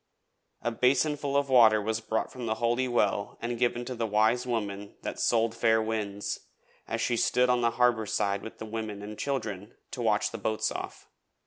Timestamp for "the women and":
8.57-9.15